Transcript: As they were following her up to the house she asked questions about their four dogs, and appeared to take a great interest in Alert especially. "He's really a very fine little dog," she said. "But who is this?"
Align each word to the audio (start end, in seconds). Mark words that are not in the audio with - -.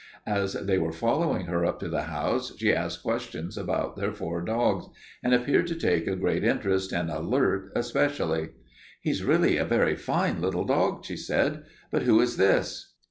As 0.25 0.53
they 0.53 0.79
were 0.79 0.91
following 0.91 1.45
her 1.45 1.63
up 1.63 1.79
to 1.81 1.87
the 1.87 2.01
house 2.05 2.57
she 2.57 2.73
asked 2.73 3.03
questions 3.03 3.55
about 3.55 3.95
their 3.95 4.11
four 4.11 4.41
dogs, 4.41 4.87
and 5.21 5.31
appeared 5.31 5.67
to 5.67 5.75
take 5.75 6.07
a 6.07 6.15
great 6.15 6.43
interest 6.43 6.91
in 6.91 7.11
Alert 7.11 7.71
especially. 7.75 8.49
"He's 8.99 9.23
really 9.23 9.57
a 9.57 9.63
very 9.63 9.95
fine 9.95 10.41
little 10.41 10.65
dog," 10.65 11.05
she 11.05 11.17
said. 11.17 11.65
"But 11.91 12.01
who 12.01 12.19
is 12.19 12.37
this?" 12.37 12.95